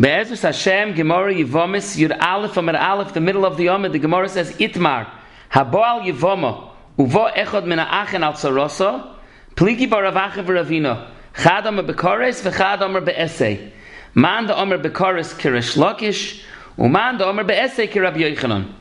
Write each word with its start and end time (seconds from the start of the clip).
Be'ezus 0.00 0.40
Hashem, 0.40 0.94
Gemara 0.94 1.34
Yevomis, 1.34 1.98
Yud 1.98 2.18
Aleph, 2.18 2.56
Amar 2.56 2.76
Aleph, 2.76 3.12
the 3.12 3.20
middle 3.20 3.44
of 3.44 3.58
the 3.58 3.64
Yom, 3.64 3.82
the 3.82 3.98
Gemara 3.98 4.26
says, 4.26 4.50
Itmar, 4.52 5.06
Haboal 5.52 6.02
Yevoma, 6.06 6.70
Uvo 6.98 7.30
Echod 7.34 7.66
Min 7.66 7.78
Ha'achen 7.78 8.22
Al 8.22 8.32
Tzarosa, 8.32 9.14
Pligi 9.54 9.86
Baravacha 9.86 10.42
V'Ravina, 10.42 11.10
Chad 11.36 11.66
Omer 11.66 11.82
Bekores, 11.82 12.40
V'chad 12.40 12.80
Omer 12.80 13.02
Be'esei. 13.02 13.70
Man 14.14 14.46
da 14.46 14.62
Omer 14.62 14.78
Bekores 14.78 15.34
Kirish 15.38 15.76
Lakish, 15.76 16.42
Uman 16.78 17.18
da 17.18 17.28
Omer 17.28 17.44
Be'esei 17.44 17.86
Kirab 17.86 18.16
Yochanan. 18.16 18.72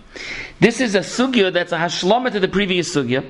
This 0.62 0.80
is 0.80 0.96
a 0.96 1.00
sugya 1.00 1.52
that's 1.52 1.74
a 1.74 1.78
hashlama 1.78 2.32
to 2.32 2.40
the 2.40 2.48
previous 2.48 2.96
sugya. 2.96 3.30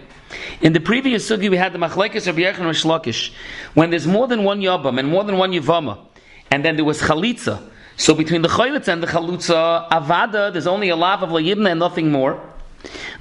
In 0.61 0.73
the 0.73 0.79
previous 0.79 1.27
sugya, 1.27 1.49
we 1.49 1.57
had 1.57 1.73
the 1.73 1.79
machlekes 1.79 2.27
of 2.27 2.35
Yochanan 2.35 2.59
and 2.59 2.77
Shlakish. 2.77 3.33
When 3.73 3.89
there's 3.89 4.05
more 4.05 4.27
than 4.27 4.43
one 4.43 4.61
yabam 4.61 4.99
and 4.99 5.07
more 5.07 5.23
than 5.23 5.37
one 5.37 5.51
yavama, 5.51 5.97
and 6.51 6.63
then 6.63 6.75
there 6.75 6.85
was 6.85 7.01
chalitza, 7.01 7.63
so 7.97 8.15
between 8.15 8.41
the 8.41 8.47
Chaylitz 8.47 8.87
and 8.87 9.03
the 9.03 9.07
Chalutza 9.07 9.87
Avada, 9.89 10.51
there's 10.51 10.65
only 10.65 10.89
a 10.89 10.95
lav 10.95 11.21
of 11.21 11.29
Layibna 11.29 11.71
and 11.71 11.79
nothing 11.79 12.11
more. 12.11 12.41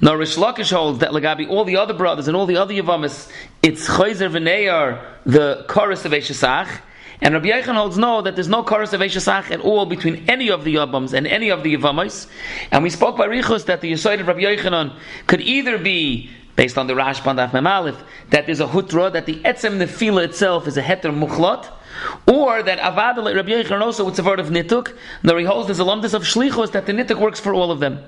Now 0.01 0.15
Rish 0.15 0.37
Lakish 0.37 0.71
holds 0.73 0.99
that 0.99 1.11
Lagabi, 1.11 1.47
all 1.47 1.65
the 1.65 1.77
other 1.77 1.93
brothers 1.93 2.27
and 2.27 2.35
all 2.35 2.47
the 2.47 2.57
other 2.57 2.73
Yavamis, 2.73 3.31
it's 3.61 3.87
Chayzer 3.87 4.31
V'neyar, 4.31 4.99
the 5.25 5.65
chorus 5.67 6.03
of 6.05 6.13
Eshesach, 6.13 6.81
and 7.21 7.35
Rabbi 7.35 7.49
Yechon 7.49 7.75
holds 7.75 7.99
no, 7.99 8.23
that 8.23 8.33
there's 8.33 8.47
no 8.47 8.63
chorus 8.63 8.93
of 8.93 9.01
Eshesach 9.01 9.51
at 9.51 9.59
all 9.59 9.85
between 9.85 10.27
any 10.27 10.49
of 10.49 10.63
the 10.63 10.73
Yavams 10.73 11.13
and 11.13 11.27
any 11.27 11.49
of 11.49 11.61
the 11.61 11.75
Yavamis. 11.77 12.27
And 12.71 12.81
we 12.81 12.89
spoke 12.89 13.17
by 13.17 13.27
Richus 13.27 13.65
that 13.65 13.81
the 13.81 13.91
Yisoid 13.91 14.19
of 14.19 14.27
Rabbi 14.27 14.39
Yechonon 14.39 14.95
could 15.27 15.41
either 15.41 15.77
be 15.77 16.31
based 16.55 16.79
on 16.79 16.87
the 16.87 16.93
Rashban 16.93 17.35
Daf 17.35 17.51
Memalif, 17.51 17.97
that 18.31 18.47
there's 18.47 18.59
a 18.59 18.65
hutra, 18.65 19.13
that 19.13 19.27
the 19.27 19.35
etzem 19.41 19.77
nefila 19.77 20.23
itself 20.23 20.67
is 20.67 20.77
a 20.77 20.81
heter 20.81 21.15
muchlot, 21.15 21.67
or 22.27 22.63
that 22.63 22.77
like 22.95 23.35
Rabbi 23.35 23.49
Yechon 23.49 23.81
also 23.81 24.05
with 24.05 24.19
word 24.19 24.39
of 24.39 24.47
nituk, 24.47 24.95
nor 25.23 25.39
he 25.39 25.45
holds 25.45 25.67
there's 25.67 25.79
a 25.79 25.83
lumdus 25.83 26.13
of 26.13 26.23
shlichus 26.23 26.71
that 26.71 26.85
the 26.85 26.93
nituk 26.93 27.19
works 27.19 27.39
for 27.39 27.53
all 27.53 27.71
of 27.71 27.79
them. 27.79 28.03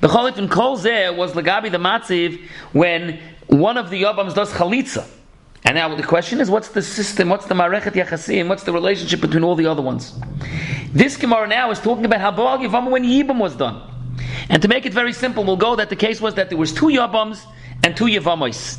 Becholif 0.00 0.38
in 0.38 0.48
Kol 0.48 0.78
Zeh 0.78 1.16
was 1.16 1.32
Lagabi 1.32 1.70
the 1.70 1.78
Matziv 1.78 2.40
when 2.72 3.20
one 3.46 3.76
of 3.76 3.90
the 3.90 4.02
Yabams 4.02 4.34
does 4.34 4.52
chalitza. 4.52 5.06
And 5.64 5.76
now 5.76 5.94
the 5.94 6.02
question 6.02 6.40
is, 6.40 6.50
what's 6.50 6.68
the 6.68 6.82
system? 6.82 7.28
What's 7.28 7.46
the 7.46 7.54
marechet 7.54 7.92
yachasim? 7.92 8.48
What's 8.48 8.64
the 8.64 8.72
relationship 8.72 9.20
between 9.20 9.44
all 9.44 9.54
the 9.54 9.66
other 9.66 9.82
ones? 9.82 10.18
This 10.92 11.16
Gemara 11.16 11.46
now 11.46 11.70
is 11.70 11.78
talking 11.78 12.04
about 12.04 12.20
how 12.20 12.32
Baal 12.32 12.58
Yavama 12.58 12.90
when 12.90 13.04
Yibam 13.04 13.38
was 13.38 13.54
done. 13.54 13.80
And 14.48 14.60
to 14.60 14.68
make 14.68 14.86
it 14.86 14.92
very 14.92 15.12
simple, 15.12 15.44
we'll 15.44 15.56
go 15.56 15.76
that 15.76 15.88
the 15.88 15.96
case 15.96 16.20
was 16.20 16.34
that 16.34 16.48
there 16.48 16.58
was 16.58 16.72
two 16.72 16.86
Yabams 16.86 17.44
and 17.84 17.96
two 17.96 18.06
Yavamos. 18.06 18.78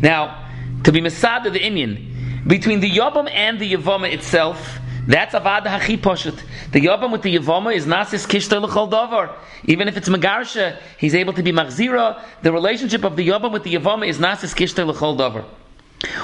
Now, 0.00 0.48
to 0.82 0.90
be 0.90 1.00
Masada 1.00 1.50
the 1.50 1.64
Indian, 1.64 2.15
between 2.46 2.80
the 2.80 2.90
Yabam 2.90 3.30
and 3.30 3.58
the 3.58 3.72
Yavama 3.72 4.12
itself, 4.12 4.78
that's 5.06 5.34
Avada 5.34 5.66
Hachi 5.66 5.98
Poshet. 5.98 6.40
The 6.72 6.80
Yabam 6.80 7.12
with 7.12 7.22
the 7.22 7.36
Yavama 7.36 7.74
is 7.74 7.86
Nasis 7.86 8.26
Kishta 8.26 8.60
L'chol 8.60 8.90
Davar. 8.90 9.32
Even 9.64 9.86
if 9.86 9.96
it's 9.96 10.08
megarsha, 10.08 10.78
he's 10.98 11.14
able 11.14 11.32
to 11.32 11.42
be 11.42 11.52
Machzira. 11.52 12.20
The 12.42 12.52
relationship 12.52 13.04
of 13.04 13.14
the 13.14 13.28
Yabam 13.28 13.52
with 13.52 13.62
the 13.62 13.74
Yavama 13.74 14.08
is 14.08 14.18
Nasis 14.18 14.54
Kishta 14.54 14.84
L'chol 14.84 15.16
Davar. 15.16 15.44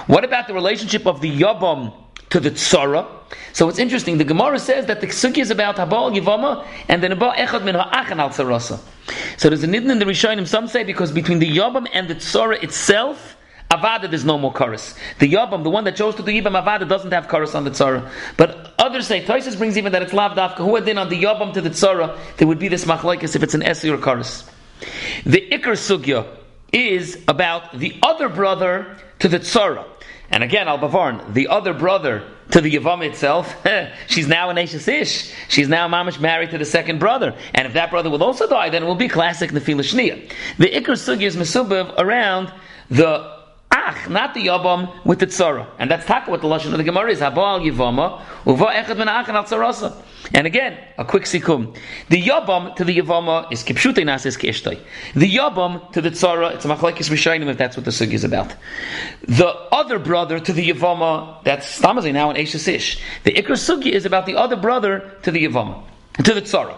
What 0.08 0.24
about 0.24 0.48
the 0.48 0.54
relationship 0.54 1.06
of 1.06 1.20
the 1.20 1.30
Yabam 1.30 1.94
to 2.30 2.40
the 2.40 2.50
Tzara? 2.50 3.06
So 3.52 3.68
it's 3.68 3.78
interesting. 3.78 4.18
The 4.18 4.24
Gemara 4.24 4.58
says 4.58 4.86
that 4.86 5.00
the 5.00 5.06
Suki 5.06 5.38
is 5.38 5.50
about 5.50 5.76
Habal 5.76 6.16
Yavama 6.16 6.66
and 6.88 7.02
then 7.02 7.12
about 7.12 7.36
Echad 7.36 7.64
Min 7.64 7.76
Ha'achan 7.76 8.18
Al 8.18 8.30
Tzarasa. 8.30 8.80
So 9.36 9.48
there's 9.48 9.62
a 9.62 9.68
nidin 9.68 9.90
in 9.90 9.98
the 10.00 10.04
Rishonim. 10.04 10.46
Some 10.46 10.66
say 10.66 10.82
because 10.82 11.12
between 11.12 11.38
the 11.38 11.56
Yabam 11.56 11.86
and 11.92 12.08
the 12.08 12.16
Tzara 12.16 12.62
itself, 12.62 13.36
Avada, 13.72 14.08
there's 14.08 14.24
no 14.24 14.36
more 14.36 14.52
chorus. 14.52 14.94
The 15.18 15.32
Yabam, 15.32 15.62
the 15.62 15.70
one 15.70 15.84
that 15.84 15.96
chose 15.96 16.14
to 16.16 16.22
do 16.22 16.30
Yibam 16.30 16.62
Avada, 16.62 16.86
doesn't 16.86 17.10
have 17.10 17.26
chorus 17.26 17.54
on 17.54 17.64
the 17.64 17.70
Tzara. 17.70 18.10
But 18.36 18.74
others 18.78 19.06
say, 19.06 19.24
Toises 19.24 19.56
brings 19.56 19.78
even 19.78 19.92
that 19.92 20.02
it's 20.02 20.12
Lav 20.12 20.32
Dafka, 20.36 20.58
who 20.58 20.74
had 20.76 20.88
on 20.96 21.08
the 21.08 21.22
Yabam 21.22 21.54
to 21.54 21.62
the 21.62 21.70
Tzara, 21.70 22.18
there 22.36 22.46
would 22.46 22.58
be 22.58 22.68
this 22.68 22.84
machlekes 22.84 23.34
if 23.34 23.42
it's 23.42 23.54
an 23.54 23.62
Esi 23.62 23.90
or 23.90 23.96
chorus. 23.96 24.48
The 25.24 25.48
Iker 25.50 25.72
Sugya 25.72 26.26
is 26.72 27.22
about 27.28 27.78
the 27.78 27.98
other 28.02 28.28
brother 28.28 28.98
to 29.20 29.28
the 29.28 29.38
Tzara. 29.38 29.86
And 30.30 30.42
again, 30.42 30.68
Al 30.68 30.78
Bavarn, 30.78 31.32
the 31.32 31.48
other 31.48 31.72
brother 31.72 32.24
to 32.50 32.60
the 32.60 32.74
Yavam 32.74 33.06
itself, 33.06 33.54
she's 34.06 34.28
now 34.28 34.50
an 34.50 34.58
Ashes 34.58 34.88
Ish. 34.88 35.32
She's 35.48 35.68
now 35.68 35.88
mamish 35.88 36.20
married 36.20 36.50
to 36.50 36.58
the 36.58 36.64
second 36.64 36.98
brother. 36.98 37.34
And 37.54 37.66
if 37.66 37.74
that 37.74 37.90
brother 37.90 38.10
will 38.10 38.22
also 38.22 38.46
die, 38.46 38.68
then 38.68 38.82
it 38.82 38.86
will 38.86 38.94
be 38.94 39.08
classic 39.08 39.50
Nefila 39.50 39.80
Shnia. 39.80 40.30
The 40.58 40.68
Iker 40.68 40.96
Sugya 40.96 41.22
is 41.22 41.36
Mesubav 41.36 41.94
around 41.98 42.52
the 42.90 43.41
Ach, 43.74 44.08
not 44.10 44.34
the 44.34 44.46
Yabam 44.48 44.92
with 45.06 45.18
the 45.18 45.26
Tzara. 45.26 45.66
And 45.78 45.90
that's 45.90 46.04
taka 46.04 46.30
what 46.30 46.42
the 46.42 46.46
Lashon 46.46 46.72
of 46.72 46.78
the 46.78 46.84
Gemara 46.84 47.10
is. 47.10 47.20
Habal 47.20 47.64
Yavama, 47.64 48.20
Uva 48.46 48.66
Echad 48.66 48.98
Ben 48.98 49.08
Achan 49.08 49.34
Al 49.34 49.44
Tzarasa. 49.44 49.96
And 50.34 50.46
again, 50.46 50.76
a 50.98 51.06
quick 51.06 51.22
sikum. 51.22 51.74
The 52.10 52.22
Yabam 52.22 52.76
to 52.76 52.84
the 52.84 52.98
Yavama 52.98 53.50
is 53.50 53.64
Kipshutei 53.64 54.04
Nasis 54.04 54.38
Keishtoi. 54.38 54.78
The 55.14 55.36
Yabam 55.36 55.90
to 55.92 56.02
the 56.02 56.10
Tzara, 56.10 56.54
it's 56.54 56.66
Machlekes 56.66 57.08
Rishayim 57.08 57.48
if 57.48 57.56
that's 57.56 57.74
what 57.74 57.86
the 57.86 57.90
Sugi 57.90 58.12
is 58.12 58.24
about. 58.24 58.54
The 59.22 59.46
other 59.46 59.98
brother 59.98 60.38
to 60.38 60.52
the 60.52 60.68
Yavama, 60.68 61.42
that's 61.42 61.80
Stamazai 61.80 62.12
now 62.12 62.28
in 62.28 62.36
Eishes 62.36 62.68
Ish. 62.68 63.00
The 63.24 63.32
Ikra 63.32 63.56
Sugi 63.56 63.90
is 63.90 64.04
about 64.04 64.26
the 64.26 64.36
other 64.36 64.56
brother 64.56 65.16
to 65.22 65.30
the 65.30 65.46
Yavama, 65.46 65.82
to 66.22 66.34
the 66.34 66.42
Tzara. 66.42 66.76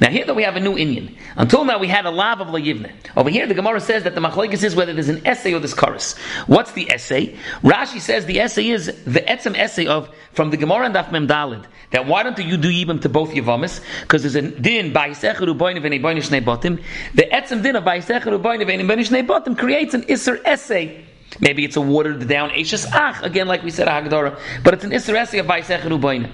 Now 0.00 0.10
here 0.10 0.24
that 0.24 0.34
we 0.34 0.42
have 0.42 0.56
a 0.56 0.60
new 0.60 0.76
Indian. 0.76 1.16
Until 1.36 1.64
now 1.64 1.78
we 1.78 1.88
had 1.88 2.06
a 2.06 2.10
lav 2.10 2.40
of 2.40 2.48
layivne. 2.48 2.90
Over 3.16 3.30
here 3.30 3.46
the 3.46 3.54
Gemara 3.54 3.80
says 3.80 4.04
that 4.04 4.14
the 4.14 4.20
machlekes 4.20 4.62
is 4.62 4.74
whether 4.74 4.92
there's 4.92 5.08
an 5.08 5.26
essay 5.26 5.52
or 5.52 5.60
this 5.60 5.74
chorus. 5.74 6.16
What's 6.46 6.72
the 6.72 6.90
essay? 6.90 7.36
Rashi 7.62 8.00
says 8.00 8.26
the 8.26 8.40
essay 8.40 8.68
is 8.68 8.86
the 9.04 9.20
etzem 9.20 9.56
essay 9.56 9.86
of 9.86 10.08
from 10.32 10.50
the 10.50 10.56
Gemara 10.56 10.86
and 10.86 10.94
Daf 10.94 11.12
Mem 11.12 11.28
Dalid. 11.28 11.64
That 11.90 12.06
why 12.06 12.22
don't 12.22 12.38
you 12.38 12.56
do 12.56 12.70
yibam 12.70 13.00
to 13.02 13.08
both 13.08 13.30
yavamis? 13.30 13.80
Because 14.02 14.22
there's 14.22 14.36
a 14.36 14.42
din 14.42 14.92
by 14.92 15.10
secheru 15.10 15.56
boinav 15.56 15.84
and 15.84 15.94
a 15.94 16.40
botim. 16.40 16.82
The 17.14 17.24
etzem 17.24 17.62
din 17.62 17.76
of 17.76 17.84
by 17.84 17.98
secheru 17.98 18.40
boinav 18.40 18.72
and 18.72 18.90
a 18.90 19.22
botim 19.22 19.58
creates 19.58 19.94
an 19.94 20.02
isser 20.02 20.40
essay 20.44 21.04
Maybe 21.38 21.64
it's 21.64 21.76
a 21.76 21.80
watered 21.80 22.26
down 22.26 22.50
Ashes 22.50 22.86
Ach, 22.92 23.22
again, 23.22 23.46
like 23.46 23.62
we 23.62 23.70
said, 23.70 23.86
Hagdara. 23.86 24.38
But 24.64 24.74
it's 24.74 24.84
an 24.84 24.90
Israesi 24.90 25.38
of 25.38 25.46
Vaisecheru 25.46 26.00
Boina. 26.00 26.30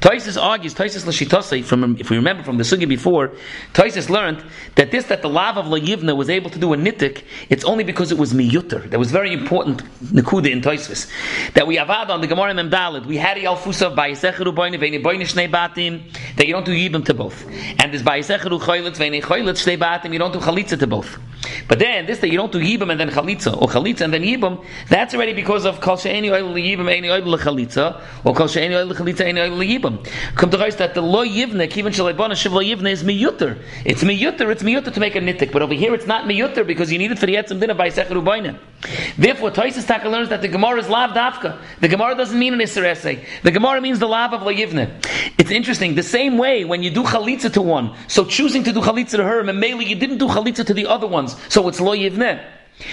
Toisis 0.00 0.40
argues, 0.40 0.74
Toisis 0.74 1.04
Lashitosai, 1.04 1.62
from 1.62 1.96
if 1.98 2.08
we 2.08 2.16
remember 2.16 2.42
from 2.42 2.56
the 2.56 2.64
Sugi 2.64 2.88
before, 2.88 3.32
Toisis 3.74 4.08
learned 4.08 4.42
that 4.76 4.90
this, 4.90 5.04
that 5.06 5.20
the 5.20 5.28
lav 5.28 5.58
of 5.58 5.66
Layivna 5.66 6.16
was 6.16 6.30
able 6.30 6.48
to 6.50 6.58
do 6.58 6.72
a 6.72 6.76
nitik, 6.76 7.24
it's 7.50 7.64
only 7.64 7.84
because 7.84 8.10
it 8.10 8.16
was 8.16 8.32
miyutter. 8.32 8.88
That 8.90 8.98
was 8.98 9.10
very 9.10 9.32
important, 9.32 9.82
Nakuda 10.00 10.50
in 10.50 10.62
Toisis. 10.62 11.10
That 11.52 11.66
we 11.66 11.76
avad 11.76 12.08
on 12.08 12.22
the 12.22 12.26
Gemara 12.26 12.54
Memdalid, 12.54 13.04
we 13.06 13.18
had 13.18 13.36
Yalfusa 13.36 13.88
of 13.88 13.96
Boina 13.96 14.78
Shnei 14.78 15.50
Batim, 15.50 16.36
that 16.36 16.46
you 16.46 16.52
don't 16.54 16.64
do 16.64 16.72
Yibim 16.72 17.04
to 17.04 17.12
both. 17.12 17.46
And 17.78 17.92
this 17.92 18.02
Vaisecheru 18.02 18.60
Choylet, 18.60 18.96
Vene 18.96 19.20
Choylet 19.20 19.58
Shnei 19.58 19.78
Batim, 19.78 20.12
you 20.12 20.18
don't 20.18 20.32
do 20.32 20.40
Chalitza 20.40 20.78
to 20.78 20.86
both. 20.86 21.18
But 21.68 21.78
then, 21.78 22.06
this 22.06 22.18
that 22.20 22.30
you 22.30 22.36
don't 22.36 22.52
do 22.52 22.58
Yibim 22.58 22.90
and 22.90 22.98
then 22.98 23.10
Chalitza, 23.10 23.60
or 23.60 23.68
Chalitza 23.68 24.02
and 24.02 24.14
then 24.14 24.22
Yibim, 24.22 24.37
that's 24.88 25.14
already 25.14 25.32
because 25.32 25.64
of 25.64 25.80
kol 25.80 25.96
she'eni 25.96 26.30
oil 26.30 26.54
yibam, 26.54 26.90
any 26.94 27.10
oil 27.10 27.22
lechalitza, 27.22 28.00
or 28.24 28.34
kol 28.34 28.48
she'eni 28.48 28.74
oil 28.74 28.88
lechalitza, 28.88 29.20
any 29.20 29.40
oil 29.40 29.58
yibam. 29.58 30.06
Come 30.34 30.50
to 30.50 30.56
that 30.56 30.94
the 30.94 31.02
lo 31.02 31.24
yivne, 31.24 31.76
even 31.76 31.92
shalibana 31.92 32.36
shiv 32.36 32.52
lo 32.52 32.62
yivne 32.62 32.90
is 32.90 33.02
miyuter. 33.02 33.62
It's 33.84 34.04
miyuter, 34.04 34.50
it's 34.50 34.62
miyuter 34.62 34.92
to 34.92 35.00
make 35.00 35.16
a 35.16 35.20
nitik, 35.20 35.52
but 35.52 35.62
over 35.62 35.74
here 35.74 35.94
it's 35.94 36.06
not 36.06 36.24
miyuter 36.24 36.66
because 36.66 36.92
you 36.92 36.98
need 36.98 37.12
it 37.12 37.18
for 37.18 37.26
the 37.26 37.34
etzim 37.34 37.60
dinner 37.60 37.74
by 37.74 37.88
secher 37.90 38.10
ubayna. 38.10 38.58
Therefore, 39.16 39.50
Toises 39.50 39.84
Taka 39.84 40.08
learns 40.08 40.28
that 40.28 40.40
the 40.40 40.48
Gemara 40.48 40.78
is 40.78 40.88
lav 40.88 41.10
dafka. 41.10 41.60
The 41.80 41.88
Gemara 41.88 42.14
doesn't 42.14 42.38
mean 42.38 42.54
an 42.54 42.60
Isser 42.60 43.20
The 43.42 43.50
Gemara 43.50 43.80
means 43.80 43.98
the 43.98 44.06
lav 44.06 44.32
of 44.32 44.42
Layivne. 44.42 44.88
It's 45.36 45.50
interesting. 45.50 45.96
The 45.96 46.02
same 46.04 46.38
way 46.38 46.64
when 46.64 46.84
you 46.84 46.90
do 46.90 47.02
chalitza 47.02 47.52
to 47.54 47.62
one, 47.62 47.96
so 48.06 48.24
choosing 48.24 48.62
to 48.64 48.72
do 48.72 48.80
chalitza 48.80 49.16
to 49.16 49.24
her, 49.24 49.40
and 49.40 49.58
mainly 49.58 49.86
you 49.86 49.96
didn't 49.96 50.18
do 50.18 50.28
chalitza 50.28 50.64
to 50.64 50.74
the 50.74 50.86
other 50.86 51.08
ones, 51.08 51.36
so 51.48 51.66
it's 51.68 51.80
lo 51.80 51.96
yivne. 51.96 52.44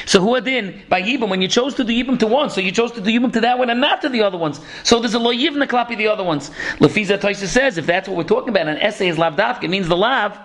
So 0.05 0.19
who 0.19 0.35
are 0.35 0.39
adin 0.39 0.83
by 0.89 1.01
Yibam 1.01 1.29
when 1.29 1.41
you 1.41 1.47
chose 1.47 1.75
to 1.75 1.83
do 1.83 1.93
Yibam 1.93 2.17
to 2.19 2.27
one, 2.27 2.49
so 2.49 2.61
you 2.61 2.71
chose 2.71 2.91
to 2.93 3.01
do 3.01 3.11
Yibam 3.11 3.31
to 3.33 3.41
that 3.41 3.59
one 3.59 3.69
and 3.69 3.79
not 3.79 4.01
to 4.01 4.09
the 4.09 4.23
other 4.23 4.37
ones. 4.37 4.59
So 4.83 4.99
there's 4.99 5.13
a 5.13 5.19
lo 5.19 5.31
yivna 5.31 5.67
klapi 5.67 5.97
the 5.97 6.07
other 6.07 6.23
ones. 6.23 6.49
Lefiza 6.79 7.19
Taisa 7.19 7.47
says 7.47 7.77
if 7.77 7.85
that's 7.85 8.07
what 8.07 8.17
we're 8.17 8.23
talking 8.23 8.49
about, 8.49 8.67
an 8.67 8.77
essay 8.77 9.07
is 9.07 9.17
lav 9.17 9.35
dafka, 9.35 9.65
it 9.65 9.69
means 9.69 9.87
the 9.87 9.97
lav. 9.97 10.37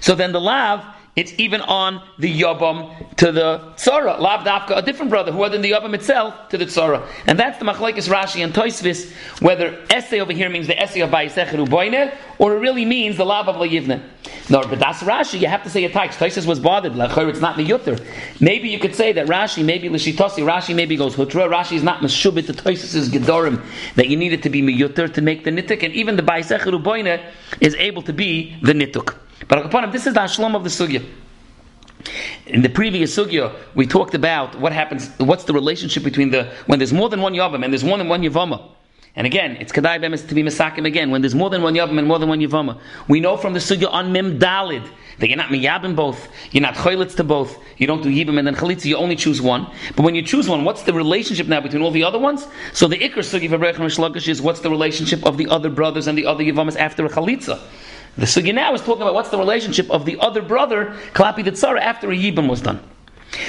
So 0.00 0.14
then 0.14 0.32
the 0.32 0.40
lav 0.40 0.84
it's 1.16 1.32
even 1.38 1.60
on 1.60 2.02
the 2.18 2.40
Yabam 2.40 3.16
to 3.16 3.30
the 3.30 3.72
Tzara. 3.76 4.18
Lav 4.18 4.44
Dafka, 4.44 4.76
a 4.76 4.82
different 4.82 5.10
brother 5.10 5.30
who 5.30 5.42
other 5.42 5.52
than 5.52 5.62
the 5.62 5.70
Yabam 5.70 5.94
itself 5.94 6.48
to 6.48 6.58
the 6.58 6.64
Tzara. 6.66 7.06
And 7.26 7.38
that's 7.38 7.58
the 7.58 7.64
Machlaikis 7.64 8.08
Rashi 8.08 8.42
and 8.42 8.52
Toisvis, 8.52 9.12
whether 9.40 9.78
essay 9.90 10.20
over 10.20 10.32
here 10.32 10.50
means 10.50 10.66
the 10.66 10.80
essay 10.80 11.00
of 11.00 11.10
Bayisecher 11.10 11.64
Uboine, 11.64 12.12
or 12.38 12.56
it 12.56 12.58
really 12.58 12.84
means 12.84 13.16
the 13.16 13.24
Lav 13.24 13.48
of 13.48 13.56
Layivne. 13.56 14.02
No, 14.50 14.62
but 14.62 14.80
that's 14.80 15.02
Rashi, 15.04 15.40
you 15.40 15.46
have 15.46 15.62
to 15.62 15.70
say 15.70 15.84
a 15.84 15.88
tax. 15.88 16.16
Toisvis 16.16 16.46
was 16.46 16.58
bothered, 16.58 16.92
Lachor, 16.92 17.28
it's 17.28 17.40
not 17.40 17.56
Miyutter. 17.56 18.04
Maybe 18.40 18.68
you 18.68 18.80
could 18.80 18.94
say 18.94 19.12
that 19.12 19.26
Rashi, 19.26 19.64
maybe 19.64 19.88
Lishitosi, 19.88 20.44
Rashi 20.44 20.74
maybe 20.74 20.96
goes 20.96 21.14
Hutra, 21.14 21.48
Rashi 21.48 21.76
is 21.76 21.84
not 21.84 22.00
Meshubit 22.00 22.46
to 22.46 22.52
Toisvis' 22.52 23.08
Gedorim, 23.08 23.64
that 23.94 24.08
you 24.08 24.16
need 24.16 24.32
it 24.32 24.42
to 24.42 24.50
be 24.50 24.62
Miyutter 24.62 25.12
to 25.14 25.22
make 25.22 25.44
the 25.44 25.50
Nittik, 25.50 25.84
and 25.84 25.94
even 25.94 26.16
the 26.16 26.22
Bayisecher 26.22 26.72
Uboine 26.72 27.22
is 27.60 27.74
able 27.76 28.02
to 28.02 28.12
be 28.12 28.56
the 28.62 28.72
Nittuk. 28.72 29.14
But 29.48 29.66
upon 29.66 29.90
this 29.90 30.06
is 30.06 30.14
the 30.14 30.20
Ashlam 30.20 30.54
of 30.54 30.64
the 30.64 30.70
Sugya. 30.70 31.04
In 32.46 32.60
the 32.60 32.68
previous 32.68 33.16
sugya, 33.16 33.54
we 33.74 33.86
talked 33.86 34.14
about 34.14 34.60
what 34.60 34.72
happens, 34.72 35.08
what's 35.16 35.44
the 35.44 35.54
relationship 35.54 36.02
between 36.04 36.30
the 36.30 36.52
when 36.66 36.78
there's 36.78 36.92
more 36.92 37.08
than 37.08 37.22
one 37.22 37.32
yavam 37.32 37.64
and 37.64 37.72
there's 37.72 37.84
more 37.84 37.96
than 37.96 38.08
one 38.08 38.22
yavama. 38.22 38.74
And 39.16 39.28
again, 39.28 39.56
it's 39.60 39.70
Kedai 39.70 40.00
Bemis 40.00 40.26
to 40.26 40.34
be 40.34 40.42
Mesakim 40.42 40.86
again, 40.86 41.12
when 41.12 41.22
there's 41.22 41.36
more 41.36 41.48
than 41.48 41.62
one 41.62 41.74
Yavam 41.74 41.98
and 41.98 42.08
more 42.08 42.18
than 42.18 42.28
one 42.28 42.40
Yavama. 42.40 42.80
We 43.06 43.20
know 43.20 43.36
from 43.36 43.52
the 43.52 43.60
Sugya 43.60 43.88
on 43.92 44.10
Mem 44.10 44.40
Dalid 44.40 44.90
that 45.20 45.28
you're 45.28 45.36
not 45.36 45.50
Miyabim 45.50 45.94
both, 45.94 46.28
you're 46.50 46.62
not 46.62 46.74
Choylitz 46.74 47.14
to 47.16 47.24
both, 47.24 47.56
you 47.76 47.86
don't 47.86 48.02
do 48.02 48.08
Yibim 48.08 48.38
and 48.38 48.46
then 48.46 48.56
Chalitza, 48.56 48.86
you 48.86 48.96
only 48.96 49.14
choose 49.14 49.40
one. 49.40 49.70
But 49.94 50.02
when 50.02 50.16
you 50.16 50.22
choose 50.22 50.48
one, 50.48 50.64
what's 50.64 50.82
the 50.82 50.92
relationship 50.92 51.46
now 51.46 51.60
between 51.60 51.82
all 51.82 51.92
the 51.92 52.02
other 52.02 52.18
ones? 52.18 52.48
So 52.72 52.88
the 52.88 52.98
Iker 52.98 53.18
Sugya 53.18 53.52
Abraham 53.52 53.86
Shlagish 53.86 54.26
is 54.26 54.42
what's 54.42 54.60
the 54.60 54.70
relationship 54.70 55.24
of 55.24 55.36
the 55.36 55.46
other 55.46 55.70
brothers 55.70 56.08
and 56.08 56.18
the 56.18 56.26
other 56.26 56.42
Yavamas 56.42 56.76
after 56.76 57.06
a 57.06 57.08
Chalitza? 57.08 57.60
The 58.16 58.26
Sugya 58.26 58.54
now 58.54 58.72
is 58.74 58.80
talking 58.80 59.02
about 59.02 59.14
what's 59.14 59.30
the 59.30 59.38
relationship 59.38 59.90
of 59.90 60.04
the 60.04 60.18
other 60.20 60.40
brother, 60.40 60.96
Klapi 61.12 61.44
the 61.44 61.52
Tzara, 61.52 61.80
after 61.80 62.10
a 62.10 62.16
Yibim 62.16 62.48
was 62.48 62.60
done. 62.60 62.80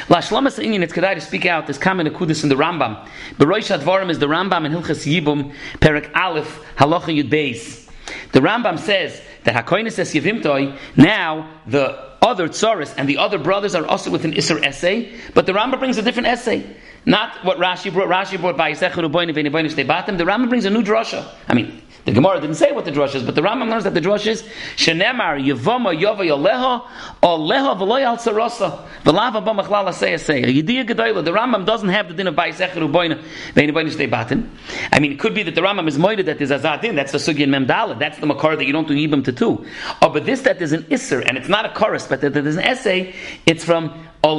La 0.10 0.18
Shlamas 0.18 0.64
Inyan, 0.64 0.82
it's 0.82 0.94
Kedai 0.94 1.14
to 1.14 1.22
speak 1.22 1.46
out 1.46 1.68
this 1.68 1.78
common 1.78 2.08
Akudis 2.08 2.42
in 2.42 2.50
the 2.50 2.56
Rambam. 2.56 3.08
Beroish 3.38 3.78
Advarim 3.78 4.10
is 4.10 4.18
the 4.18 4.26
Rambam 4.26 4.66
in 4.66 4.72
Hilchas 4.72 5.06
Yibum, 5.06 5.54
Perak 5.80 6.10
Aleph, 6.16 6.64
Halacha 6.78 7.16
Yud 7.16 7.30
Beis. 7.30 7.88
The 8.32 8.40
Rambam 8.40 8.80
says 8.80 9.22
that 9.44 9.54
Hakoinis 9.56 9.94
says 9.94 10.12
Yevimtoi, 10.14 10.78
now 10.96 11.50
the 11.68 12.04
other 12.24 12.48
tsaris 12.48 12.94
and 12.98 13.08
the 13.08 13.20
other 13.20 13.38
brothers 13.38 13.76
are 13.76 13.86
also 13.86 14.10
with 14.10 14.26
an 14.26 14.34
Isser 14.34 14.64
essay, 14.64 15.16
but 15.36 15.46
the 15.46 15.52
Rambam 15.52 15.78
brings 15.78 16.00
a 16.00 16.02
different 16.02 16.28
essay. 16.28 16.66
Not 17.06 17.46
what 17.46 17.60
Rashi 17.60 17.94
brought. 17.94 18.08
Rashi 18.08 18.42
brought 18.42 18.58
by 18.58 18.72
Yisechon 18.72 19.08
Uboyin 19.08 19.32
V'Nevoyin 19.32 19.70
Shtebatim. 19.70 20.18
The 20.18 20.24
Rambam 20.24 20.50
brings 20.50 20.66
a 20.66 20.72
new 20.72 20.82
drasha. 20.82 21.24
I 21.48 21.54
mean, 21.54 21.80
the 22.06 22.12
Gemara 22.12 22.40
didn't 22.40 22.56
say 22.56 22.72
what 22.72 22.86
the 22.86 22.92
drush 22.92 23.16
is, 23.16 23.24
but 23.24 23.34
the 23.34 23.42
Rambam 23.42 23.68
knows 23.68 23.84
that 23.84 23.96
the 23.96 24.00
drush 24.00 24.28
is 24.28 24.44
Shenemar 24.76 25.44
Yevoma 25.44 26.00
Yova 26.00 26.22
Yoleha 26.22 26.88
Oleha 27.24 27.76
V'Loy 27.76 28.04
Al 28.04 28.18
Sarasa 28.18 28.86
V'Lava 29.04 29.44
B'Machlala 29.44 29.90
Seya 29.90 30.16
Seya 30.16 30.86
Gedoyla. 30.86 31.26
The 31.26 31.32
Rambam 31.32 31.66
doesn't 31.66 31.90
have 31.90 32.08
the 32.08 32.14
din 32.14 32.28
of 32.28 32.36
Ba'isechir 32.36 32.74
Uboyna 32.74 33.24
V'Nevoyin 33.54 33.90
Shtebatim. 33.90 34.48
I 34.92 35.00
mean, 35.00 35.14
it 35.14 35.20
could 35.20 35.34
be 35.34 35.42
that 35.42 35.56
the 35.56 35.62
Rambam 35.62 35.88
is 35.88 35.98
moided 35.98 36.26
that 36.26 36.38
there's 36.38 36.52
Azad 36.52 36.82
din. 36.82 36.96
That's 36.96 37.12
the 37.12 37.18
Sugyan 37.18 37.50
Memdala. 37.50 37.98
That's 37.98 38.20
the 38.20 38.28
Makar 38.28 38.56
that 38.56 38.66
you 38.66 38.72
don't 38.72 38.88
do 38.88 38.94
Yibam 38.94 39.24
to 39.26 39.32
two. 39.32 39.66
Oh, 40.04 40.10
but 40.10 40.26
this 40.26 40.42
that 40.42 40.60
there's 40.60 40.74
an 40.74 40.84
Isser 40.84 41.26
and 41.28 41.40
it's 41.40 41.50
not 41.50 41.66
a 41.66 41.70
chorus, 41.70 42.06
but 42.08 42.22
that 42.22 42.34
there's 42.34 42.56
an 42.56 42.64
essay. 42.64 43.16
It's 43.48 43.64
from 43.64 44.08
so 44.26 44.34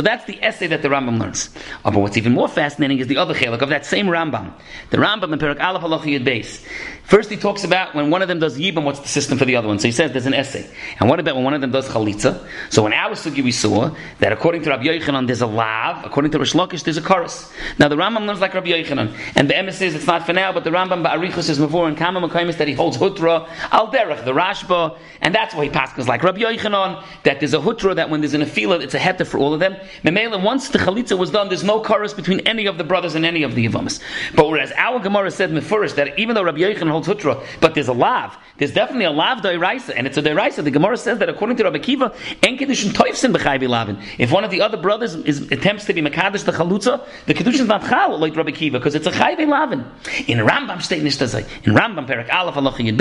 that's 0.00 0.24
the 0.24 0.42
essay 0.42 0.66
that 0.66 0.82
the 0.82 0.88
Rambam 0.88 1.20
learns. 1.20 1.50
Oh, 1.84 1.92
but 1.92 2.00
what's 2.00 2.16
even 2.16 2.32
more 2.32 2.48
fascinating 2.48 2.98
is 2.98 3.06
the 3.06 3.16
other 3.16 3.32
chelik 3.32 3.62
of 3.62 3.68
that 3.68 3.86
same 3.86 4.06
Rambam. 4.06 4.52
The 4.90 4.96
Rambam 4.96 5.32
in 5.32 5.38
Perak 5.38 5.60
Aleph 5.60 5.82
Halacha 5.82 6.18
Yud 6.18 6.26
Beis. 6.26 6.66
First 7.04 7.30
he 7.30 7.36
talks 7.36 7.62
about 7.62 7.94
when 7.94 8.10
one 8.10 8.22
of 8.22 8.26
them 8.26 8.40
does 8.40 8.58
Yibam, 8.58 8.82
what's 8.82 8.98
the 8.98 9.06
system 9.06 9.38
for 9.38 9.44
the 9.44 9.54
other 9.54 9.68
one. 9.68 9.78
So 9.78 9.86
he 9.86 9.92
says 9.92 10.10
there's 10.10 10.26
an 10.26 10.34
essay. 10.34 10.68
And 10.98 11.08
what 11.08 11.20
about 11.20 11.36
when 11.36 11.44
one 11.44 11.54
of 11.54 11.60
them 11.60 11.70
does 11.70 11.88
Chalitza? 11.88 12.44
So 12.70 12.84
in 12.86 12.92
our 12.92 13.12
Sugi 13.12 13.44
we 13.44 13.52
saw 13.52 13.94
that 14.18 14.32
according 14.32 14.62
to 14.62 14.70
Rabbi 14.70 14.86
Yochanan 14.86 15.28
there's 15.28 15.42
a 15.42 15.46
Lav, 15.46 16.04
according 16.04 16.32
to 16.32 16.40
Rish 16.40 16.54
Lakish 16.54 16.82
there's 16.82 16.96
a 16.96 17.02
chorus. 17.02 17.52
Now 17.78 17.86
the 17.86 17.94
Rambam 17.94 18.26
learns 18.26 18.40
like 18.40 18.54
Rabbi 18.54 18.70
Yochanan. 18.70 19.16
And 19.36 19.48
the 19.48 19.54
Emes 19.54 19.74
says 19.74 19.94
it's 19.94 20.08
not 20.08 20.26
for 20.26 20.32
now, 20.32 20.52
but 20.52 20.64
the 20.64 20.70
Rambam 20.70 21.06
Ba'arichus 21.06 21.48
is 21.48 21.60
Mavur 21.60 21.86
and 21.86 21.96
Kama 21.96 22.20
Makaimis 22.20 22.56
that 22.56 22.66
he 22.66 22.74
holds 22.74 22.96
Hutra, 22.96 23.48
Al 23.70 23.92
Derech, 23.92 24.24
the 24.24 24.32
Rashba, 24.32 24.98
and 25.20 25.32
that's 25.32 25.54
why 25.54 25.62
he 25.62 25.70
passes 25.70 26.08
like 26.08 26.24
Rabbi 26.24 26.40
Yochanan, 26.40 27.04
that 27.22 27.38
there's 27.38 27.54
a 27.54 27.58
Hutra 27.58 27.75
that 27.82 28.10
when 28.10 28.20
there's 28.20 28.34
an 28.34 28.42
Afila, 28.42 28.82
it's 28.82 28.94
a 28.94 28.98
Heta 28.98 29.26
for 29.26 29.38
all 29.38 29.54
of 29.54 29.60
them. 29.60 29.76
Memela, 30.02 30.42
once 30.42 30.68
the 30.68 30.78
Chalitza 30.78 31.16
was 31.16 31.30
done, 31.30 31.48
there's 31.48 31.64
no 31.64 31.80
chorus 31.80 32.12
between 32.12 32.40
any 32.40 32.66
of 32.66 32.78
the 32.78 32.84
brothers 32.84 33.14
and 33.14 33.24
any 33.24 33.42
of 33.42 33.54
the 33.54 33.66
Yavamas. 33.66 34.00
But 34.34 34.48
whereas 34.48 34.72
our 34.76 35.00
Gemara 35.00 35.30
said 35.30 35.50
Mefurish 35.50 35.94
that 35.94 36.18
even 36.18 36.34
though 36.34 36.42
Rabbi 36.42 36.58
Yochanan 36.58 36.90
holds 36.90 37.08
Hutra, 37.08 37.44
but 37.60 37.74
there's 37.74 37.88
a 37.88 37.92
lav. 37.92 38.36
There's 38.58 38.72
definitely 38.72 39.04
a 39.04 39.10
lav 39.10 39.38
doiraisa, 39.38 39.92
and 39.96 40.06
it's 40.06 40.16
a 40.16 40.22
doiraisa. 40.22 40.64
The 40.64 40.70
Gemara 40.70 40.96
says 40.96 41.18
that 41.18 41.28
according 41.28 41.58
to 41.58 41.64
Rabbi 41.64 41.78
Kiva, 41.78 42.14
en 42.42 42.56
kedushin 42.56 42.90
toifsin 42.92 43.34
b'chayvi 43.34 43.68
lavin. 43.68 44.02
If 44.18 44.32
one 44.32 44.44
of 44.44 44.50
the 44.50 44.62
other 44.62 44.76
brothers 44.76 45.14
is, 45.14 45.50
attempts 45.52 45.84
to 45.86 45.92
be 45.92 46.00
makadosh 46.02 46.44
the 46.44 46.52
chalutza, 46.52 47.06
the 47.26 47.34
kedushin 47.34 47.60
is 47.60 47.68
not 47.68 47.82
chal 47.82 48.18
like 48.18 48.34
Rabbi 48.34 48.52
Kiva 48.52 48.78
because 48.78 48.94
it's 48.94 49.06
a 49.06 49.12
chayvi 49.12 49.46
lavin. 49.46 49.84
In 50.26 50.38
Rambam 50.38 50.82
state 50.82 51.02
nishtazai, 51.02 51.46
in 51.66 51.74
Rambam 51.74 52.06
perak 52.06 52.32
aleph 52.32 52.54
halacha 52.54 52.90
yud 52.90 52.96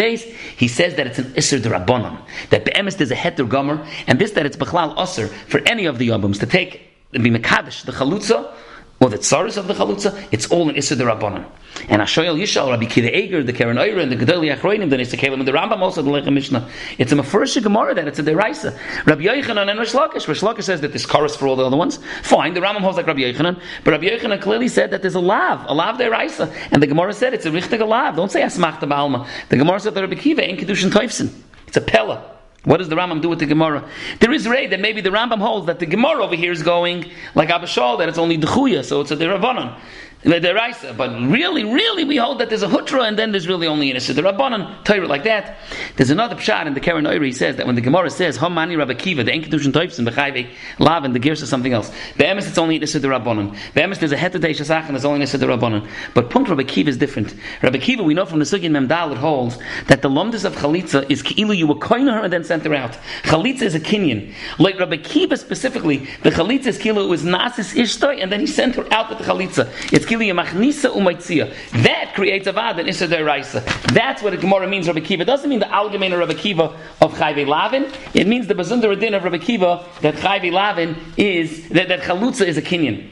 he 0.58 0.68
says 0.68 0.96
that 0.96 1.08
it's 1.08 1.20
an 1.20 1.34
iser 1.38 1.60
derabbanon. 1.60 2.22
That 2.50 2.66
be'emes 2.66 2.98
there's 2.98 3.12
a 3.12 3.16
heter 3.16 3.48
gomer, 3.48 3.86
and 4.08 4.20
this 4.20 4.32
that 4.32 4.46
it's 4.46 4.55
bechlal 4.56 4.94
usher 4.98 5.28
for 5.28 5.62
any 5.66 5.86
of 5.86 5.98
the 5.98 6.10
yabums 6.10 6.40
to 6.40 6.46
take 6.46 6.82
and 7.14 7.24
be 7.24 7.30
makadosh 7.30 7.86
the 7.86 7.92
chalutza 7.92 8.54
or 9.00 9.10
the 9.10 9.18
tsaris 9.18 9.58
of 9.58 9.68
the 9.68 9.74
chalutza, 9.74 10.28
it's 10.32 10.48
all 10.48 10.70
in 10.70 10.76
Issa 10.76 10.96
Rabbanon. 10.96 11.46
And 11.90 12.02
Ashoyel 12.02 12.40
Yishal, 12.40 12.70
Rabbi 12.70 12.86
Kiva 12.86 13.16
Eger, 13.16 13.44
the 13.44 13.52
Karen 13.52 13.76
Oira, 13.76 14.02
and 14.02 14.12
the 14.12 14.16
Gedali 14.16 14.56
Achroinim, 14.56 14.90
the 14.90 14.98
Nisa 14.98 15.18
and 15.30 15.46
the 15.46 15.52
Rambam 15.52 15.80
also, 15.80 16.02
the 16.02 16.10
Lechem 16.10 16.34
Mishnah. 16.34 16.70
It's 16.98 17.12
a 17.12 17.16
Mefurish 17.16 17.62
Gemara 17.62 17.94
that 17.94 18.08
it's 18.08 18.20
a 18.20 18.24
Deraisa. 18.24 18.78
Rabbi 19.06 19.24
Yochanan 19.24 19.70
and 19.70 19.80
Rish 19.80 19.92
Lakish. 19.92 20.64
Says 20.64 20.80
that 20.82 20.94
this 20.94 21.06
chorus 21.06 21.36
for 21.36 21.48
all 21.48 21.58
the 21.58 21.66
other 21.66 21.76
ones. 21.76 22.00
Fine, 22.24 22.54
the 22.54 22.62
Rambam 22.62 22.80
holds 22.80 22.96
like 22.96 23.06
Rabbi 23.06 23.20
Yochanan, 23.20 23.62
but 23.84 23.92
Rabbi 23.92 24.06
Yochanan 24.06 24.42
clearly 24.42 24.70
said 24.70 24.92
that 24.92 25.02
there's 25.02 25.16
a 25.16 25.20
lav, 25.20 25.66
a 25.68 25.74
lav 25.74 25.98
Deraisa. 25.98 26.54
And 26.72 26.82
the 26.82 26.88
Gemara 26.88 27.14
said 27.14 27.34
it's 27.34 27.46
a 27.46 27.52
richtig 27.52 27.86
lav. 27.86 28.16
Don't 28.16 28.32
say 28.32 28.42
Asmachta 28.42 28.82
Ba'alma. 28.82 29.28
The 29.50 29.58
Gemara 29.58 29.82
said 29.82 29.94
that 29.96 30.02
Rabbi 30.02 30.16
Kiva 30.16 30.48
ain't 30.48 30.60
Kedushin 30.60 30.90
Toifsin. 30.90 31.30
It's 31.68 31.76
a 31.76 31.82
Pella. 31.82 32.35
What 32.66 32.78
does 32.78 32.90
the 32.90 32.96
Rambam 32.96 33.22
do 33.22 33.30
with 33.30 33.40
the 33.40 33.46
Gemara? 33.46 33.88
There 34.20 34.34
is 34.34 34.46
a 34.46 34.50
ray 34.50 34.68
that 34.68 34.80
maybe 34.80 35.00
the 35.00 35.12
Rambam 35.12 35.40
holds 35.40 35.68
that 35.68 35.80
the 35.80 35.86
Gemara 35.86 36.24
over 36.24 36.36
here 36.36 36.52
is 36.52 36.64
going 36.64 37.12
like 37.36 37.50
Abishal, 37.50 37.98
that 38.00 38.10
it's 38.10 38.18
only 38.18 38.38
Dechuya, 38.38 38.84
so 38.84 39.02
it's 39.02 39.12
a 39.12 39.16
Deravanon 39.16 39.80
deraisa. 40.26 40.96
But 40.96 41.12
really, 41.30 41.64
really, 41.64 42.04
we 42.04 42.18
hold 42.18 42.40
that 42.40 42.50
there's 42.50 42.64
a 42.64 42.68
hutra 42.68 43.08
and 43.08 43.18
then 43.18 43.32
there's 43.32 43.48
really 43.48 43.68
only 43.68 43.92
an 43.92 43.96
the 43.96 44.22
rabbanon 44.22 44.84
Torah 44.84 45.08
like 45.08 45.24
that. 45.24 45.58
There's 45.96 46.10
another 46.10 46.36
pshat 46.36 46.66
in 46.68 46.74
the 46.74 46.80
Karen 46.80 47.06
Oiri. 47.06 47.26
He 47.28 47.32
says 47.32 47.56
that 47.58 47.66
when 47.66 47.76
the 47.76 47.82
Gemara 47.82 48.10
says 48.10 48.38
Hamani 48.38 48.78
Rabbi 48.78 48.94
Kiva, 48.94 49.24
the 49.24 49.32
Enkidushin 49.32 49.72
Toifsin 49.72 50.08
Bechayve 50.08 50.50
Lav 50.80 51.04
and 51.04 51.16
the 51.16 51.20
Gersh 51.20 51.42
is 51.42 51.50
something 51.50 51.74
else. 51.74 51.92
The 52.18 52.26
Emes 52.26 52.48
it's 52.48 52.58
only 52.58 52.80
Nisa 52.80 53.00
the 53.00 53.08
rabbanon. 53.08 53.58
The 53.74 53.82
Emes 53.82 54.00
there's 54.00 54.12
a 54.12 54.18
Hetadei 54.18 54.52
Shasach 54.52 54.86
and 54.86 54.96
there's 54.96 55.06
only 55.06 55.20
Nisa 55.20 55.38
the 55.38 55.48
rabbanon. 55.48 55.90
But 56.14 56.30
Punkt 56.30 56.50
Rabbi 56.50 56.64
Kiva 56.64 56.90
is 56.90 56.98
different. 56.98 57.36
Rabbi 57.62 57.78
Kiva, 57.80 58.04
we 58.04 58.14
know 58.14 58.26
from 58.26 58.40
the 58.40 58.46
Sugin 58.46 58.72
Memdal 58.72 59.12
it 59.12 59.18
holds 59.18 59.58
that 59.88 60.02
the 60.02 60.10
lumdis 60.10 60.46
of 60.46 60.56
Chalitza 60.56 61.10
is 61.10 61.24
Ki'ilu 61.24 61.56
you 61.56 61.68
were 61.68 61.76
coin 61.76 62.08
her 62.08 62.22
and 62.22 62.34
then 62.34 62.44
sent 62.44 62.64
her 62.66 62.74
out. 62.74 62.98
Chalitza 63.24 63.64
is 63.64 63.76
a 63.76 63.80
kinyan. 63.80 64.34
Like 64.60 64.80
Rabbi 64.80 64.98
Kiva 64.98 65.38
specifically, 65.38 66.08
the 66.24 66.32
Chalitza 66.32 66.68
is 66.68 66.78
Ki'ilu 66.78 67.08
was 67.10 67.24
Nasis 67.24 67.76
Ishtoi 67.76 68.22
and 68.22 68.32
then 68.32 68.40
he 68.40 68.48
sent 68.48 68.76
her 68.76 68.94
out 68.94 69.10
with 69.10 69.20
the 69.20 69.26
Chalitza. 69.26 69.70
It's 69.92 70.06
that 70.18 72.12
creates 72.16 72.48
a 72.48 72.52
vad 72.52 72.80
and 72.80 72.90
Issa 72.90 73.08
Deraisa. 73.08 73.64
That's 73.94 74.22
what 74.22 74.32
the 74.32 74.38
Gemara 74.38 74.68
means, 74.68 74.88
Rabbi 74.88 75.00
Kiva. 75.02 75.22
It 75.24 75.26
doesn't 75.26 75.50
mean 75.50 75.60
the 75.60 75.66
Algemein 75.66 76.18
Rabbi 76.18 76.34
Kiva 76.34 76.78
of 77.02 77.14
Chayve 77.14 77.46
Lavin. 77.46 77.92
It 78.14 78.28
means 78.28 78.48
the 78.48 78.54
Bazundar 78.56 79.00
Din 79.00 79.14
of 79.14 79.24
Rabbi 79.24 79.38
Kiva 79.38 79.86
that 80.02 80.16
Chayve 80.16 80.52
Lavin 80.52 80.96
is, 81.18 81.70
that, 81.70 81.88
that 81.90 82.02
Chalutza 82.02 82.46
is 82.46 82.58
a 82.58 82.62
Kenyan. 82.62 83.10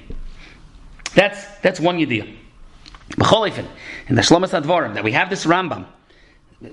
That's, 1.15 1.45
that's 1.59 1.79
one 1.79 1.97
Yediyah. 1.97 2.37
B'cholefen, 3.11 3.67
in 4.07 4.15
the 4.15 4.21
Shlomas 4.21 4.59
Advarim, 4.59 4.95
that 4.95 5.03
we 5.03 5.11
have 5.11 5.29
this 5.29 5.45
Rambam, 5.45 5.85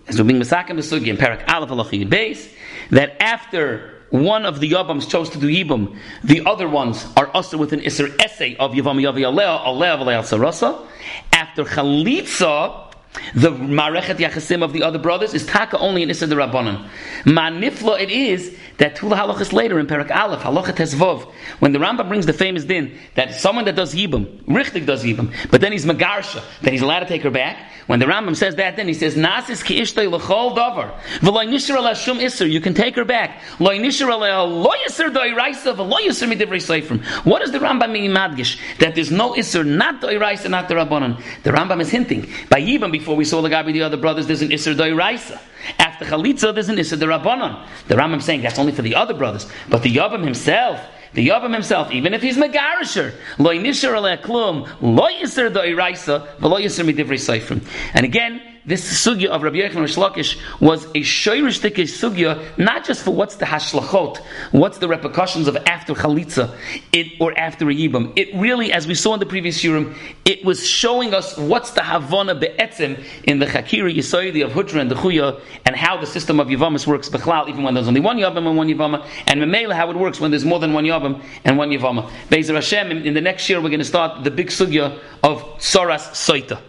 as 0.07 0.19
we're 0.19 0.27
being 0.27 0.41
Mesakim 0.41 0.79
Besugi 0.79 1.09
in 1.09 1.17
Parak 1.17 1.47
Aleph 1.49 1.71
Alach 1.71 2.09
Beis, 2.09 2.49
that 2.91 3.21
after 3.21 4.00
one 4.11 4.45
of 4.45 4.61
the 4.61 4.71
Yabams 4.71 5.09
chose 5.09 5.31
to 5.31 5.39
do 5.39 5.47
Yibam, 5.47 5.97
the 6.23 6.45
other 6.45 6.69
ones 6.69 7.07
are 7.17 7.29
also 7.29 7.57
with 7.57 7.73
an 7.73 7.81
Isser 7.81 8.21
essay 8.21 8.57
of 8.57 8.73
Yavam 8.73 9.01
Yavi 9.01 9.27
Alea, 9.27 9.63
Alea 9.65 9.97
Alea 9.97 10.21
Sarasa. 10.21 10.87
After 11.33 11.65
Chalitza, 11.65 12.90
the 13.35 13.51
Marechet 13.51 14.17
Yachasim 14.17 14.63
of 14.63 14.73
the 14.73 14.83
other 14.83 14.99
brothers 14.99 15.35
is 15.35 15.45
Taka 15.45 15.79
only 15.79 16.03
in 16.03 16.11
Issa 16.11 16.27
the 16.27 16.37
Rabbanon. 16.37 16.89
Manifla 17.25 18.01
it 18.01 18.11
is 18.11 18.57
that 18.79 18.97
two 18.97 19.07
halachas 19.07 19.53
later 19.53 19.79
in 19.79 19.87
Perak 19.87 20.11
Aleph, 20.11 20.41
halachat 20.41 20.77
Tezvov, 20.77 21.31
when 21.59 21.73
the 21.73 21.79
Rambam 21.79 22.09
brings 22.09 22.27
the 22.27 22.33
famous 22.33 22.65
din 22.65 22.97
that 23.17 23.35
someone 23.35 23.65
that 23.65 23.75
does 23.75 23.95
Yibam, 23.95 24.43
Richtig 24.45 24.87
does 24.87 25.05
Yibam, 25.05 25.35
but 25.51 25.61
then 25.61 25.73
he's 25.73 25.85
Magarsha, 25.85 26.43
then 26.63 26.73
he's 26.73 26.83
allowed 26.83 27.01
to 27.01 27.07
take 27.07 27.23
her 27.23 27.31
back. 27.31 27.71
When 27.87 27.99
the 27.99 28.07
Rambam 28.07 28.37
says 28.37 28.55
that, 28.57 28.77
then 28.77 28.87
he 28.87 28.95
says, 28.95 29.17
Nasis 29.17 29.65
ki 29.65 29.81
ishtay 29.81 30.09
l'chol 30.09 30.57
davar, 30.57 30.97
v'loy 31.19 31.49
nishir 31.49 31.77
ala 31.77 31.97
shum 31.97 32.19
isser, 32.19 32.49
you 32.49 32.61
can 32.61 32.75
take 32.75 32.95
her 32.95 33.05
back. 33.05 33.43
Loy 33.59 33.79
nishir 33.79 34.09
ala 34.09 34.45
lo 34.45 34.71
yisr 34.87 35.13
doi 35.13 35.35
raisa, 35.35 35.73
v'lo 35.73 35.99
yisr 35.99 36.33
midivrei 36.33 36.61
seifrim. 36.61 37.05
What 37.25 37.41
does 37.41 37.51
the 37.51 37.59
Rambam 37.59 37.91
mean 37.91 38.13
madgish? 38.13 38.61
That 38.79 38.95
there's 38.95 39.11
no 39.11 39.33
isser, 39.33 39.67
not 39.67 40.01
doi 40.01 40.19
raisa, 40.19 40.49
not 40.49 40.69
the 40.69 40.75
Rabbanon. 40.75 41.21
The 41.43 41.51
Rambam 41.51 41.81
is 41.81 41.91
hinting. 41.91 42.31
By 42.49 42.61
Yibam, 42.61 42.93
before 43.01 43.17
we 43.17 43.25
saw 43.25 43.43
the 43.43 43.49
Gabi, 43.49 43.73
the 43.73 43.83
other 43.83 43.97
brothers, 43.97 44.27
there's 44.27 44.43
an 44.43 44.51
isser 44.51 44.77
doi 44.77 44.95
raisa. 44.95 45.41
After 45.79 46.05
Chalitza, 46.05 46.55
there's 46.55 46.69
an 46.69 46.77
isser 46.77 46.97
Rabbanon. 46.97 47.67
The 47.89 47.97
Rambam 47.97 48.23
saying 48.23 48.43
that's 48.43 48.59
only 48.59 48.73
for 48.73 48.83
the 48.83 48.95
other 48.95 49.15
brothers. 49.15 49.47
But 49.69 49.83
the 49.83 49.95
Yavam 49.95 50.23
himself, 50.23 50.81
the 51.15 51.29
Yavam 51.29 51.53
himself, 51.53 51.91
even 51.91 52.15
if 52.15 52.23
he's 52.23 52.37
Megarisher, 52.37 53.15
loy 53.39 53.59
nisher 53.59 53.93
klum, 54.23 54.69
loy 54.81 55.13
yiser 55.13 55.53
do 55.53 55.61
iraisa, 55.61 56.27
v'lo 56.37 56.61
yiser 56.61 56.89
midivrei 56.89 57.19
seifrim. 57.19 57.67
And 57.95 58.05
again, 58.05 58.41
this 58.65 59.07
sugya 59.07 59.29
of 59.29 59.43
Rabbi 59.43 59.57
Yechon 59.57 59.77
Rishlakish 59.77 60.39
was 60.61 60.85
a 60.87 61.01
shoyrish 61.01 61.61
sugya, 61.61 62.59
not 62.59 62.85
just 62.85 63.03
for 63.03 63.13
what's 63.13 63.37
the 63.37 63.47
hashlachot, 63.47 64.19
what's 64.53 64.79
the 64.79 64.89
repercussions 64.89 65.49
of 65.49 65.57
after 65.67 65.95
chalitza, 65.95 66.55
it 66.93 67.21
or 67.21 67.37
after 67.39 67.69
a 67.71 67.75
yibam. 67.75 68.13
It 68.17 68.35
really, 68.35 68.73
as 68.73 68.87
we 68.87 68.95
saw 68.95 69.15
in 69.15 69.21
the 69.21 69.27
previous 69.27 69.63
yurim, 69.63 69.97
it 70.25 70.45
was 70.45 70.67
showing 70.67 71.15
us 71.15 71.37
what's 71.39 71.71
the 71.71 71.83
havana 71.83 72.35
be'etzim 72.35 73.03
in 73.25 73.39
the 73.39 73.47
chakira 73.47 73.95
yisoidi 73.95 74.45
of 74.45 74.53
hutra 74.53 74.81
and 74.81 74.91
the 74.91 74.95
chuya, 74.95 75.41
and 75.65 75.75
how 75.75 75.99
the 75.99 76.07
system 76.07 76.39
of 76.39 76.49
yivamis 76.49 76.87
works 76.87 77.09
bechlal, 77.09 77.49
even 77.49 77.63
when 77.63 77.75
there's 77.75 77.89
only 77.89 78.01
one 78.01 78.19
yabam 78.19 78.47
and 78.47 78.57
one 78.57 78.69
yivama, 78.69 79.07
and 79.27 79.41
memela 79.41 79.75
how 79.75 79.91
it 79.91 79.97
works 79.97 80.21
when 80.21 80.31
there's 80.31 80.45
more 80.45 80.59
than 80.59 80.73
one 80.73 80.85
yabam 80.85 81.23
and 81.45 81.57
one 81.57 81.71
yivama. 81.71 82.09
Bezer 82.29 82.55
Hashem, 82.55 82.91
in, 82.91 83.07
in 83.07 83.15
the 83.15 83.21
next 83.21 83.49
year 83.49 83.61
we're 83.61 83.69
going 83.69 83.79
to 83.81 83.85
start 83.85 84.23
the 84.23 84.31
big 84.31 84.49
sugya 84.49 84.99
of 85.23 85.43
soras 85.59 86.11
soita. 86.11 86.61